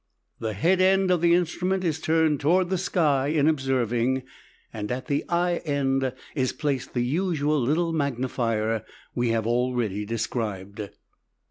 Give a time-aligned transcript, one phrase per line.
[0.39, 4.23] The "head" end of the instrument is turned toward the sky in observing,
[4.73, 8.83] and at the eye end is placed the usual little magnifier
[9.13, 10.89] we have already described.